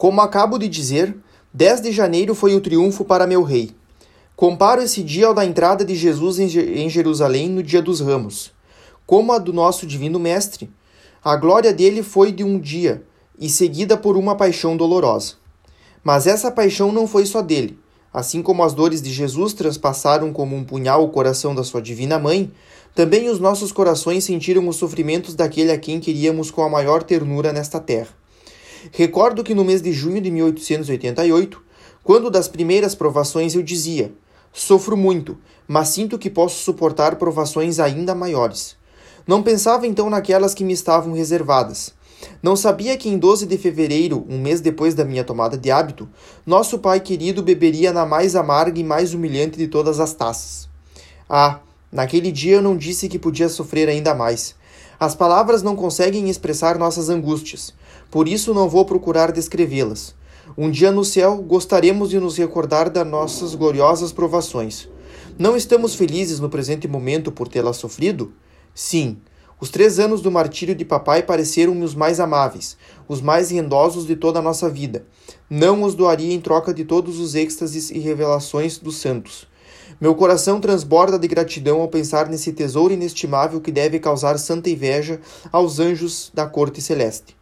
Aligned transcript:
Como 0.00 0.22
acabo 0.22 0.56
de 0.56 0.66
dizer, 0.66 1.14
10 1.52 1.82
de 1.82 1.92
janeiro 1.92 2.34
foi 2.34 2.54
o 2.54 2.60
triunfo 2.62 3.04
para 3.04 3.26
meu 3.26 3.42
rei. 3.42 3.72
Comparo 4.34 4.80
esse 4.80 5.02
dia 5.02 5.26
ao 5.26 5.34
da 5.34 5.44
entrada 5.44 5.84
de 5.84 5.94
Jesus 5.94 6.38
em 6.38 6.88
Jerusalém 6.88 7.50
no 7.50 7.62
dia 7.62 7.82
dos 7.82 8.00
ramos. 8.00 8.50
Como 9.04 9.30
a 9.30 9.36
do 9.36 9.52
nosso 9.52 9.86
divino 9.86 10.18
mestre, 10.18 10.70
a 11.22 11.36
glória 11.36 11.70
dele 11.70 12.02
foi 12.02 12.32
de 12.32 12.42
um 12.42 12.58
dia 12.58 13.02
e 13.38 13.50
seguida 13.50 13.94
por 13.94 14.16
uma 14.16 14.34
paixão 14.34 14.74
dolorosa. 14.74 15.34
Mas 16.02 16.26
essa 16.26 16.50
paixão 16.50 16.90
não 16.90 17.06
foi 17.06 17.26
só 17.26 17.42
dele. 17.42 17.78
Assim 18.10 18.40
como 18.40 18.64
as 18.64 18.72
dores 18.72 19.02
de 19.02 19.12
Jesus 19.12 19.52
transpassaram 19.52 20.32
como 20.32 20.56
um 20.56 20.64
punhal 20.64 21.04
o 21.04 21.10
coração 21.10 21.54
da 21.54 21.62
sua 21.62 21.82
divina 21.82 22.18
mãe, 22.18 22.50
também 22.94 23.28
os 23.28 23.38
nossos 23.38 23.70
corações 23.70 24.24
sentiram 24.24 24.66
os 24.66 24.76
sofrimentos 24.76 25.34
daquele 25.34 25.70
a 25.70 25.78
quem 25.78 26.00
queríamos 26.00 26.50
com 26.50 26.62
a 26.62 26.70
maior 26.70 27.02
ternura 27.02 27.52
nesta 27.52 27.78
terra. 27.78 28.18
Recordo 28.92 29.44
que 29.44 29.54
no 29.54 29.64
mês 29.64 29.82
de 29.82 29.92
junho 29.92 30.20
de 30.20 30.30
1888, 30.30 31.62
quando 32.02 32.30
das 32.30 32.48
primeiras 32.48 32.94
provações 32.94 33.54
eu 33.54 33.62
dizia: 33.62 34.12
Sofro 34.52 34.96
muito, 34.96 35.38
mas 35.68 35.88
sinto 35.88 36.18
que 36.18 36.30
posso 36.30 36.62
suportar 36.62 37.16
provações 37.16 37.78
ainda 37.78 38.14
maiores. 38.14 38.76
Não 39.26 39.42
pensava 39.42 39.86
então 39.86 40.10
naquelas 40.10 40.54
que 40.54 40.64
me 40.64 40.72
estavam 40.72 41.12
reservadas. 41.12 41.92
Não 42.42 42.56
sabia 42.56 42.96
que 42.96 43.08
em 43.08 43.18
12 43.18 43.46
de 43.46 43.56
fevereiro, 43.56 44.26
um 44.28 44.38
mês 44.38 44.60
depois 44.60 44.94
da 44.94 45.04
minha 45.04 45.24
tomada 45.24 45.56
de 45.56 45.70
hábito, 45.70 46.08
nosso 46.44 46.78
pai 46.78 47.00
querido 47.00 47.42
beberia 47.42 47.92
na 47.92 48.04
mais 48.04 48.34
amarga 48.34 48.78
e 48.78 48.84
mais 48.84 49.14
humilhante 49.14 49.56
de 49.56 49.68
todas 49.68 50.00
as 50.00 50.12
taças. 50.12 50.68
Ah, 51.28 51.60
naquele 51.90 52.32
dia 52.32 52.56
eu 52.56 52.62
não 52.62 52.76
disse 52.76 53.08
que 53.08 53.18
podia 53.18 53.48
sofrer 53.48 53.88
ainda 53.88 54.14
mais. 54.14 54.54
As 54.98 55.14
palavras 55.14 55.62
não 55.62 55.76
conseguem 55.76 56.28
expressar 56.28 56.78
nossas 56.78 57.08
angústias, 57.08 57.72
por 58.10 58.26
isso 58.26 58.52
não 58.52 58.68
vou 58.68 58.84
procurar 58.84 59.30
descrevê-las. 59.30 60.14
Um 60.58 60.70
dia 60.70 60.90
no 60.90 61.04
céu 61.04 61.36
gostaremos 61.36 62.10
de 62.10 62.18
nos 62.18 62.36
recordar 62.36 62.90
das 62.90 63.06
nossas 63.06 63.54
gloriosas 63.54 64.12
provações. 64.12 64.88
Não 65.38 65.56
estamos 65.56 65.94
felizes 65.94 66.40
no 66.40 66.50
presente 66.50 66.88
momento 66.88 67.30
por 67.30 67.46
tê-las 67.46 67.76
sofrido? 67.76 68.32
Sim, 68.74 69.18
os 69.60 69.70
três 69.70 69.98
anos 69.98 70.20
do 70.20 70.30
martírio 70.30 70.74
de 70.74 70.84
papai 70.84 71.22
pareceram-me 71.22 71.84
os 71.84 71.94
mais 71.94 72.18
amáveis, 72.18 72.76
os 73.06 73.20
mais 73.20 73.50
rendosos 73.50 74.06
de 74.06 74.16
toda 74.16 74.38
a 74.38 74.42
nossa 74.42 74.68
vida. 74.68 75.06
Não 75.48 75.82
os 75.82 75.94
doaria 75.94 76.34
em 76.34 76.40
troca 76.40 76.74
de 76.74 76.84
todos 76.84 77.20
os 77.20 77.34
êxtases 77.34 77.90
e 77.90 77.98
revelações 77.98 78.78
dos 78.78 78.96
santos. 78.96 79.46
Meu 80.00 80.14
coração 80.14 80.60
transborda 80.60 81.18
de 81.18 81.28
gratidão 81.28 81.80
ao 81.80 81.88
pensar 81.88 82.28
nesse 82.28 82.52
tesouro 82.52 82.92
inestimável 82.92 83.60
que 83.60 83.70
deve 83.70 84.00
causar 84.00 84.38
santa 84.38 84.68
inveja 84.68 85.20
aos 85.52 85.78
anjos 85.78 86.30
da 86.34 86.46
corte 86.46 86.80
celeste. 86.80 87.39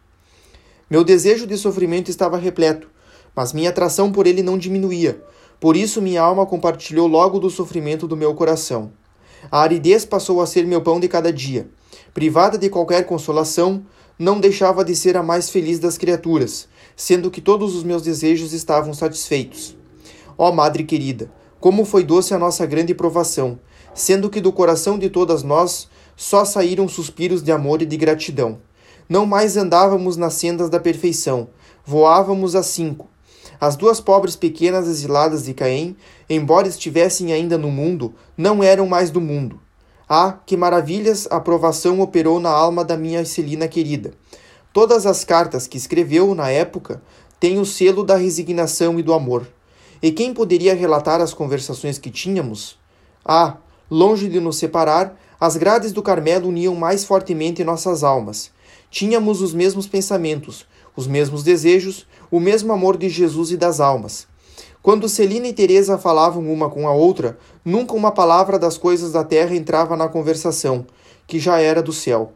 Meu 0.89 1.03
desejo 1.03 1.45
de 1.45 1.55
sofrimento 1.55 2.09
estava 2.09 2.35
repleto, 2.35 2.89
mas 3.35 3.53
minha 3.53 3.69
atração 3.69 4.11
por 4.11 4.25
ele 4.25 4.41
não 4.41 4.57
diminuía. 4.57 5.21
Por 5.59 5.77
isso 5.77 6.01
minha 6.01 6.19
alma 6.19 6.47
compartilhou 6.47 7.05
logo 7.05 7.37
do 7.37 7.47
sofrimento 7.47 8.07
do 8.07 8.17
meu 8.17 8.33
coração. 8.33 8.91
A 9.51 9.61
aridez 9.61 10.03
passou 10.03 10.41
a 10.41 10.47
ser 10.47 10.65
meu 10.65 10.81
pão 10.81 10.99
de 10.99 11.07
cada 11.07 11.31
dia. 11.31 11.69
Privada 12.11 12.57
de 12.57 12.71
qualquer 12.71 13.05
consolação, 13.05 13.85
não 14.17 14.39
deixava 14.39 14.83
de 14.83 14.95
ser 14.95 15.15
a 15.15 15.21
mais 15.21 15.51
feliz 15.51 15.77
das 15.77 15.95
criaturas, 15.95 16.67
sendo 16.95 17.29
que 17.29 17.39
todos 17.39 17.75
os 17.75 17.83
meus 17.83 18.01
desejos 18.01 18.51
estavam 18.51 18.91
satisfeitos. 18.91 19.77
Ó 20.35 20.51
Madre 20.51 20.83
querida, 20.83 21.31
como 21.59 21.85
foi 21.85 22.03
doce 22.03 22.33
a 22.33 22.39
nossa 22.39 22.65
grande 22.65 22.95
provação, 22.95 23.59
sendo 23.93 24.27
que 24.27 24.41
do 24.41 24.51
coração 24.51 24.97
de 24.97 25.09
todas 25.09 25.43
nós 25.43 25.87
só 26.15 26.43
saíram 26.43 26.87
suspiros 26.87 27.43
de 27.43 27.51
amor 27.51 27.83
e 27.83 27.85
de 27.85 27.95
gratidão. 27.95 28.59
Não 29.09 29.25
mais 29.25 29.57
andávamos 29.57 30.17
nas 30.17 30.35
sendas 30.35 30.69
da 30.69 30.79
perfeição, 30.79 31.47
voávamos 31.83 32.55
a 32.55 32.61
cinco. 32.61 33.09
As 33.59 33.75
duas 33.75 33.99
pobres 33.99 34.35
pequenas 34.35 34.87
exiladas 34.87 35.45
de 35.45 35.53
Caém, 35.55 35.97
embora 36.29 36.67
estivessem 36.67 37.33
ainda 37.33 37.57
no 37.57 37.71
mundo, 37.71 38.13
não 38.37 38.61
eram 38.63 38.85
mais 38.85 39.09
do 39.09 39.19
mundo. 39.19 39.59
Ah, 40.07 40.37
que 40.45 40.55
maravilhas 40.55 41.27
a 41.31 41.39
provação 41.39 41.99
operou 42.01 42.39
na 42.39 42.51
alma 42.51 42.85
da 42.85 42.95
minha 42.95 43.25
Celina 43.25 43.67
querida. 43.67 44.13
Todas 44.71 45.07
as 45.07 45.23
cartas 45.23 45.65
que 45.65 45.77
escreveu 45.77 46.35
na 46.35 46.51
época 46.51 47.01
têm 47.39 47.57
o 47.57 47.65
selo 47.65 48.03
da 48.03 48.15
resignação 48.15 48.99
e 48.99 49.01
do 49.01 49.11
amor. 49.11 49.47
E 50.03 50.11
quem 50.11 50.35
poderia 50.35 50.75
relatar 50.75 51.19
as 51.19 51.33
conversações 51.33 51.97
que 51.97 52.11
tínhamos? 52.11 52.77
Ah, 53.25 53.57
longe 53.89 54.29
de 54.29 54.39
nos 54.39 54.57
separar, 54.57 55.19
as 55.39 55.57
grades 55.57 55.91
do 55.91 56.03
Carmelo 56.03 56.47
uniam 56.47 56.75
mais 56.75 57.03
fortemente 57.03 57.63
nossas 57.63 58.03
almas. 58.03 58.51
Tínhamos 58.89 59.41
os 59.41 59.53
mesmos 59.53 59.87
pensamentos, 59.87 60.65
os 60.95 61.07
mesmos 61.07 61.43
desejos, 61.43 62.07
o 62.31 62.39
mesmo 62.39 62.73
amor 62.73 62.97
de 62.97 63.09
Jesus 63.09 63.51
e 63.51 63.57
das 63.57 63.79
almas. 63.79 64.27
Quando 64.81 65.09
Celina 65.09 65.47
e 65.47 65.53
Teresa 65.53 65.97
falavam 65.97 66.51
uma 66.51 66.69
com 66.69 66.87
a 66.87 66.93
outra, 66.93 67.37
nunca 67.65 67.93
uma 67.93 68.11
palavra 68.11 68.57
das 68.57 68.77
coisas 68.77 69.11
da 69.11 69.23
terra 69.23 69.55
entrava 69.55 69.97
na 69.97 70.07
conversação, 70.07 70.85
que 71.27 71.37
já 71.37 71.59
era 71.59 71.83
do 71.83 71.91
céu. 71.91 72.31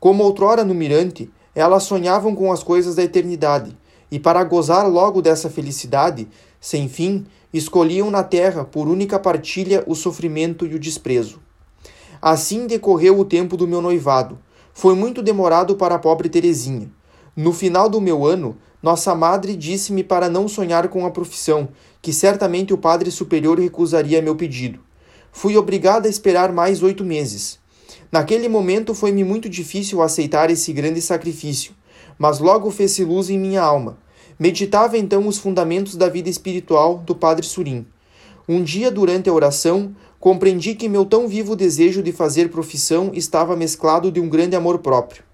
Como 0.00 0.24
outrora 0.24 0.64
no 0.64 0.74
mirante, 0.74 1.30
elas 1.54 1.84
sonhavam 1.84 2.34
com 2.34 2.52
as 2.52 2.62
coisas 2.62 2.96
da 2.96 3.02
eternidade, 3.02 3.76
e 4.10 4.18
para 4.18 4.44
gozar 4.44 4.88
logo 4.88 5.22
dessa 5.22 5.48
felicidade, 5.48 6.28
sem 6.60 6.88
fim, 6.88 7.24
escolhiam 7.52 8.10
na 8.10 8.22
terra 8.22 8.64
por 8.64 8.88
única 8.88 9.18
partilha 9.18 9.82
o 9.86 9.94
sofrimento 9.94 10.66
e 10.66 10.74
o 10.74 10.78
desprezo. 10.78 11.40
Assim 12.20 12.66
decorreu 12.66 13.18
o 13.18 13.24
tempo 13.24 13.56
do 13.56 13.66
meu 13.66 13.80
noivado. 13.80 14.38
Foi 14.78 14.94
muito 14.94 15.22
demorado 15.22 15.74
para 15.74 15.94
a 15.94 15.98
pobre 15.98 16.28
Terezinha. 16.28 16.90
No 17.34 17.54
final 17.54 17.88
do 17.88 17.98
meu 17.98 18.26
ano, 18.26 18.58
nossa 18.82 19.14
madre 19.14 19.56
disse-me 19.56 20.04
para 20.04 20.28
não 20.28 20.46
sonhar 20.46 20.88
com 20.88 21.06
a 21.06 21.10
profissão, 21.10 21.70
que 22.02 22.12
certamente 22.12 22.74
o 22.74 22.76
padre 22.76 23.10
superior 23.10 23.58
recusaria 23.58 24.20
meu 24.20 24.36
pedido. 24.36 24.78
Fui 25.32 25.56
obrigada 25.56 26.06
a 26.06 26.10
esperar 26.10 26.52
mais 26.52 26.82
oito 26.82 27.06
meses. 27.06 27.58
Naquele 28.12 28.50
momento 28.50 28.92
foi-me 28.92 29.24
muito 29.24 29.48
difícil 29.48 30.02
aceitar 30.02 30.50
esse 30.50 30.74
grande 30.74 31.00
sacrifício, 31.00 31.72
mas 32.18 32.38
logo 32.38 32.70
fez-se 32.70 33.02
luz 33.02 33.30
em 33.30 33.38
minha 33.38 33.62
alma. 33.62 33.96
Meditava 34.38 34.98
então 34.98 35.26
os 35.26 35.38
fundamentos 35.38 35.96
da 35.96 36.10
vida 36.10 36.28
espiritual 36.28 36.98
do 36.98 37.14
Padre 37.14 37.46
Surim. 37.46 37.86
Um 38.48 38.62
dia, 38.62 38.90
durante 38.90 39.28
a 39.28 39.32
oração, 39.32 39.94
compreendi 40.20 40.74
que 40.76 40.88
meu 40.88 41.04
tão 41.04 41.26
vivo 41.26 41.56
desejo 41.56 42.02
de 42.02 42.12
fazer 42.12 42.48
profissão 42.48 43.10
estava 43.12 43.56
mesclado 43.56 44.10
de 44.12 44.20
um 44.20 44.28
grande 44.28 44.54
amor 44.54 44.78
próprio. 44.78 45.24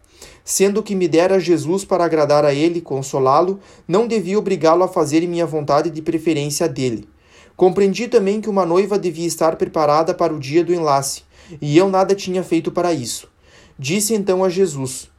Sendo 0.44 0.82
que 0.82 0.94
me 0.94 1.06
dera 1.06 1.38
Jesus 1.38 1.84
para 1.84 2.04
agradar 2.04 2.44
a 2.44 2.54
ele, 2.54 2.80
consolá-lo, 2.80 3.60
não 3.86 4.08
devia 4.08 4.38
obrigá-lo 4.38 4.82
a 4.82 4.88
fazer 4.88 5.26
minha 5.28 5.46
vontade 5.46 5.90
de 5.90 6.00
preferência 6.00 6.68
dele. 6.68 7.06
Compreendi 7.54 8.08
também 8.08 8.40
que 8.40 8.48
uma 8.48 8.64
noiva 8.64 8.98
devia 8.98 9.26
estar 9.26 9.56
preparada 9.56 10.14
para 10.14 10.34
o 10.34 10.38
dia 10.38 10.64
do 10.64 10.74
enlace, 10.74 11.22
e 11.60 11.76
eu 11.76 11.88
nada 11.90 12.14
tinha 12.14 12.42
feito 12.42 12.72
para 12.72 12.92
isso. 12.92 13.28
Disse 13.78 14.14
então 14.14 14.42
a 14.42 14.48
Jesus: 14.48 15.10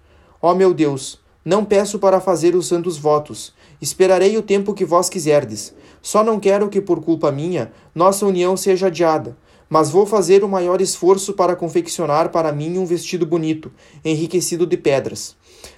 Ó 0.42 0.52
oh 0.52 0.56
meu 0.56 0.74
Deus, 0.74 1.20
não 1.46 1.66
peço 1.66 2.00
para 2.00 2.22
fazer 2.22 2.56
os 2.56 2.68
santos 2.68 2.98
votos, 2.98 3.54
esperarei 3.82 4.38
o 4.38 4.42
tempo 4.42 4.74
que 4.74 4.86
vós 4.86 5.10
quiserdes. 5.10 5.74
Só 6.02 6.24
não 6.24 6.40
quero 6.40 6.70
que, 6.70 6.80
por 6.80 7.02
culpa 7.02 7.34
minha, 7.34 7.72
nossa 7.94 8.26
união 8.26 8.56
seja 8.56 8.88
adiada, 8.88 9.36
mas 9.70 9.90
vou 9.90 10.06
fazer 10.06 10.44
o 10.44 10.48
maior 10.48 10.80
esforço 10.80 11.34
para 11.34 11.56
confeccionar 11.56 12.30
para 12.30 12.54
mim 12.54 12.78
um 12.78 12.86
vestido 12.86 13.26
bonito, 13.26 13.70
enriquecido 14.06 14.66
de 14.66 14.78
pedras. 14.78 15.36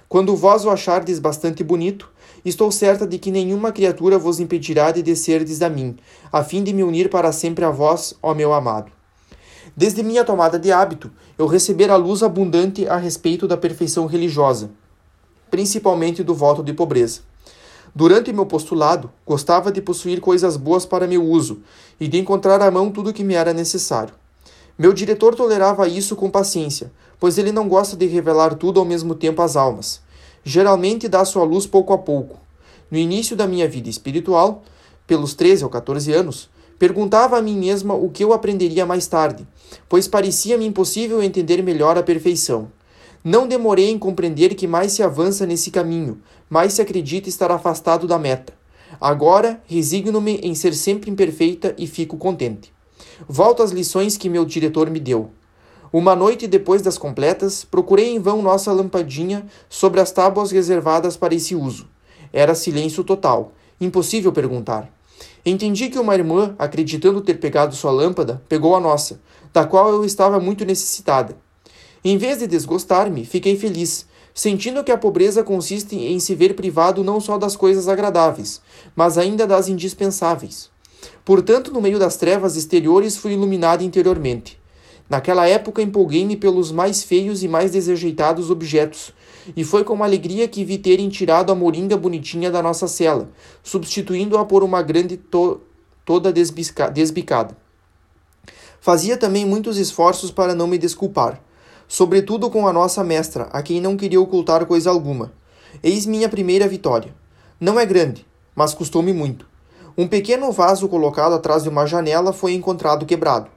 Quando 0.08 0.36
vós 0.36 0.64
o 0.64 0.70
achardes 0.70 1.18
bastante 1.18 1.64
bonito, 1.64 2.08
estou 2.44 2.70
certa 2.70 3.04
de 3.04 3.18
que 3.18 3.32
nenhuma 3.32 3.72
criatura 3.72 4.18
vos 4.18 4.38
impedirá 4.38 4.92
de 4.92 5.02
descerdes 5.02 5.62
a 5.62 5.68
mim, 5.68 5.96
a 6.32 6.44
fim 6.44 6.62
de 6.62 6.72
me 6.72 6.84
unir 6.84 7.10
para 7.10 7.32
sempre 7.32 7.64
a 7.64 7.70
vós, 7.70 8.14
ó 8.22 8.34
meu 8.34 8.52
amado. 8.52 8.92
Desde 9.76 10.02
minha 10.04 10.24
tomada 10.24 10.60
de 10.60 10.70
hábito, 10.70 11.10
eu 11.36 11.46
recebera 11.46 11.96
luz 11.96 12.22
abundante 12.22 12.86
a 12.86 12.96
respeito 12.96 13.48
da 13.48 13.56
perfeição 13.56 14.06
religiosa 14.06 14.70
principalmente 15.50 16.22
do 16.22 16.34
voto 16.34 16.62
de 16.62 16.72
pobreza. 16.72 17.20
Durante 17.94 18.32
meu 18.32 18.44
postulado, 18.44 19.10
gostava 19.24 19.72
de 19.72 19.80
possuir 19.80 20.20
coisas 20.20 20.56
boas 20.56 20.84
para 20.84 21.06
meu 21.06 21.24
uso 21.24 21.60
e 21.98 22.06
de 22.06 22.18
encontrar 22.18 22.60
à 22.60 22.70
mão 22.70 22.90
tudo 22.90 23.10
o 23.10 23.12
que 23.12 23.24
me 23.24 23.34
era 23.34 23.54
necessário. 23.54 24.12
Meu 24.78 24.92
diretor 24.92 25.34
tolerava 25.34 25.88
isso 25.88 26.14
com 26.14 26.28
paciência, 26.28 26.92
pois 27.18 27.38
ele 27.38 27.50
não 27.50 27.66
gosta 27.66 27.96
de 27.96 28.04
revelar 28.06 28.54
tudo 28.56 28.78
ao 28.78 28.84
mesmo 28.84 29.14
tempo 29.14 29.40
às 29.40 29.56
almas. 29.56 30.02
Geralmente 30.44 31.08
dá 31.08 31.24
sua 31.24 31.44
luz 31.44 31.66
pouco 31.66 31.94
a 31.94 31.98
pouco. 31.98 32.38
No 32.90 32.98
início 32.98 33.34
da 33.34 33.46
minha 33.46 33.66
vida 33.66 33.88
espiritual, 33.88 34.62
pelos 35.06 35.32
13 35.34 35.64
ou 35.64 35.70
14 35.70 36.12
anos, 36.12 36.50
perguntava 36.78 37.38
a 37.38 37.42
mim 37.42 37.58
mesma 37.58 37.94
o 37.94 38.10
que 38.10 38.22
eu 38.22 38.34
aprenderia 38.34 38.84
mais 38.84 39.06
tarde, 39.06 39.46
pois 39.88 40.06
parecia-me 40.06 40.66
impossível 40.66 41.22
entender 41.22 41.62
melhor 41.62 41.96
a 41.96 42.02
perfeição. 42.02 42.70
Não 43.28 43.48
demorei 43.48 43.90
em 43.90 43.98
compreender 43.98 44.54
que 44.54 44.68
mais 44.68 44.92
se 44.92 45.02
avança 45.02 45.44
nesse 45.44 45.72
caminho, 45.72 46.22
mais 46.48 46.74
se 46.74 46.80
acredita 46.80 47.28
estar 47.28 47.50
afastado 47.50 48.06
da 48.06 48.16
meta. 48.20 48.52
Agora 49.00 49.60
resigno-me 49.66 50.36
em 50.44 50.54
ser 50.54 50.72
sempre 50.72 51.10
imperfeita 51.10 51.74
e 51.76 51.88
fico 51.88 52.16
contente. 52.16 52.72
Volto 53.28 53.64
às 53.64 53.72
lições 53.72 54.16
que 54.16 54.28
meu 54.28 54.44
diretor 54.44 54.88
me 54.88 55.00
deu. 55.00 55.30
Uma 55.92 56.14
noite 56.14 56.46
depois 56.46 56.82
das 56.82 56.96
completas, 56.96 57.64
procurei 57.64 58.14
em 58.14 58.20
vão 58.20 58.40
nossa 58.42 58.72
lampadinha 58.72 59.44
sobre 59.68 60.00
as 60.00 60.12
tábuas 60.12 60.52
reservadas 60.52 61.16
para 61.16 61.34
esse 61.34 61.56
uso. 61.56 61.88
Era 62.32 62.54
silêncio 62.54 63.02
total. 63.02 63.50
Impossível 63.80 64.30
perguntar. 64.30 64.88
Entendi 65.44 65.88
que 65.88 65.98
uma 65.98 66.14
irmã, 66.14 66.54
acreditando 66.56 67.20
ter 67.20 67.40
pegado 67.40 67.74
sua 67.74 67.90
lâmpada, 67.90 68.40
pegou 68.48 68.76
a 68.76 68.80
nossa, 68.80 69.20
da 69.52 69.66
qual 69.66 69.90
eu 69.90 70.04
estava 70.04 70.38
muito 70.38 70.64
necessitada. 70.64 71.44
Em 72.08 72.16
vez 72.16 72.38
de 72.38 72.46
desgostar-me, 72.46 73.24
fiquei 73.24 73.56
feliz, 73.56 74.06
sentindo 74.32 74.84
que 74.84 74.92
a 74.92 74.96
pobreza 74.96 75.42
consiste 75.42 75.96
em 75.96 76.20
se 76.20 76.36
ver 76.36 76.54
privado 76.54 77.02
não 77.02 77.20
só 77.20 77.36
das 77.36 77.56
coisas 77.56 77.88
agradáveis, 77.88 78.62
mas 78.94 79.18
ainda 79.18 79.44
das 79.44 79.68
indispensáveis. 79.68 80.70
Portanto, 81.24 81.72
no 81.72 81.80
meio 81.80 81.98
das 81.98 82.16
trevas 82.16 82.54
exteriores 82.54 83.16
fui 83.16 83.32
iluminado 83.32 83.82
interiormente. 83.82 84.56
Naquela 85.10 85.48
época 85.48 85.82
empolguei-me 85.82 86.36
pelos 86.36 86.70
mais 86.70 87.02
feios 87.02 87.42
e 87.42 87.48
mais 87.48 87.72
desajeitados 87.72 88.52
objetos, 88.52 89.12
e 89.56 89.64
foi 89.64 89.82
com 89.82 90.04
alegria 90.04 90.46
que 90.46 90.64
vi 90.64 90.78
terem 90.78 91.08
tirado 91.08 91.50
a 91.50 91.56
moringa 91.56 91.96
bonitinha 91.96 92.52
da 92.52 92.62
nossa 92.62 92.86
cela, 92.86 93.28
substituindo-a 93.64 94.44
por 94.44 94.62
uma 94.62 94.80
grande 94.80 95.16
to 95.16 95.60
toda 96.04 96.32
desbicada. 96.32 97.56
Fazia 98.80 99.16
também 99.16 99.44
muitos 99.44 99.76
esforços 99.76 100.30
para 100.30 100.54
não 100.54 100.68
me 100.68 100.78
desculpar, 100.78 101.42
sobretudo 101.88 102.50
com 102.50 102.66
a 102.66 102.72
nossa 102.72 103.02
mestra, 103.04 103.48
a 103.52 103.62
quem 103.62 103.80
não 103.80 103.96
queria 103.96 104.20
ocultar 104.20 104.66
coisa 104.66 104.90
alguma. 104.90 105.32
Eis 105.82 106.06
minha 106.06 106.28
primeira 106.28 106.66
vitória. 106.66 107.14
Não 107.60 107.78
é 107.78 107.86
grande, 107.86 108.26
mas 108.54 108.74
custou-me 108.74 109.12
muito. 109.12 109.46
Um 109.96 110.06
pequeno 110.06 110.52
vaso 110.52 110.88
colocado 110.88 111.34
atrás 111.34 111.62
de 111.62 111.68
uma 111.68 111.86
janela 111.86 112.32
foi 112.32 112.52
encontrado 112.52 113.06
quebrado. 113.06 113.48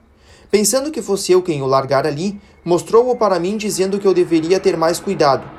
Pensando 0.49 0.89
que 0.89 1.01
fosse 1.01 1.31
eu 1.31 1.41
quem 1.41 1.61
o 1.61 1.65
largara 1.65 2.07
ali, 2.07 2.39
mostrou-o 2.63 3.15
para 3.15 3.39
mim 3.39 3.57
dizendo 3.57 3.99
que 3.99 4.07
eu 4.07 4.13
deveria 4.13 4.59
ter 4.59 4.77
mais 4.77 4.99
cuidado. 4.99 5.49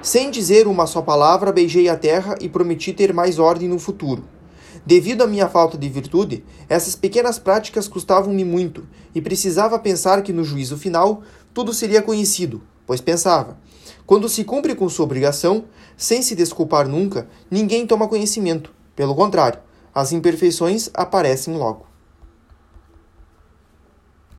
Sem 0.00 0.30
dizer 0.30 0.66
uma 0.66 0.86
só 0.86 1.02
palavra, 1.02 1.52
beijei 1.52 1.88
a 1.88 1.96
terra 1.96 2.36
e 2.40 2.48
prometi 2.48 2.92
ter 2.92 3.12
mais 3.12 3.38
ordem 3.38 3.68
no 3.68 3.78
futuro. 3.78 4.24
Devido 4.86 5.22
à 5.22 5.26
minha 5.26 5.48
falta 5.48 5.76
de 5.76 5.88
virtude, 5.88 6.44
essas 6.68 6.94
pequenas 6.94 7.38
práticas 7.38 7.88
custavam-me 7.88 8.44
muito 8.44 8.86
e 9.14 9.20
precisava 9.20 9.78
pensar 9.78 10.22
que 10.22 10.32
no 10.32 10.44
juízo 10.44 10.76
final 10.76 11.22
tudo 11.52 11.74
seria 11.74 12.02
conhecido, 12.02 12.62
pois 12.86 13.00
pensava: 13.00 13.58
quando 14.06 14.28
se 14.28 14.44
cumpre 14.44 14.74
com 14.74 14.88
sua 14.88 15.04
obrigação, 15.04 15.64
sem 15.96 16.22
se 16.22 16.34
desculpar 16.34 16.88
nunca, 16.88 17.28
ninguém 17.50 17.86
toma 17.86 18.08
conhecimento. 18.08 18.72
Pelo 18.94 19.14
contrário, 19.14 19.60
as 19.94 20.12
imperfeições 20.12 20.88
aparecem 20.94 21.56
logo. 21.56 21.87